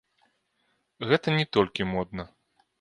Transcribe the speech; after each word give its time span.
Гэта 1.13 1.37
не 1.37 1.45
толькі 1.59 1.89
модна. 1.93 2.23